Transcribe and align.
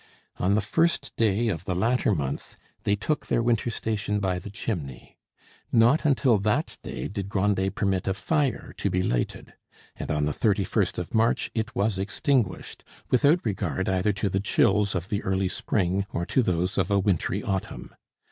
On 0.37 0.55
the 0.55 0.61
first 0.61 1.15
day 1.15 1.47
of 1.47 1.65
the 1.65 1.75
latter 1.75 2.11
month 2.15 2.57
they 2.85 2.95
took 2.95 3.27
their 3.27 3.43
winter 3.43 3.69
station 3.69 4.19
by 4.19 4.39
the 4.39 4.49
chimney. 4.49 5.19
Not 5.71 6.05
until 6.05 6.39
that 6.39 6.79
day 6.81 7.07
did 7.07 7.29
Grandet 7.29 7.75
permit 7.75 8.07
a 8.07 8.15
fire 8.15 8.73
to 8.77 8.89
be 8.89 9.03
lighted; 9.03 9.53
and 9.95 10.09
on 10.09 10.25
the 10.25 10.33
thirty 10.33 10.63
first 10.63 10.97
of 10.97 11.13
March 11.13 11.51
it 11.53 11.75
was 11.75 11.99
extinguished, 11.99 12.83
without 13.11 13.45
regard 13.45 13.87
either 13.87 14.11
to 14.13 14.27
the 14.27 14.39
chills 14.39 14.95
of 14.95 15.09
the 15.09 15.21
early 15.21 15.49
spring 15.49 16.07
or 16.09 16.25
to 16.25 16.41
those 16.41 16.79
of 16.79 16.89
a 16.89 16.97
wintry 16.97 17.43
autumn. 17.43 17.93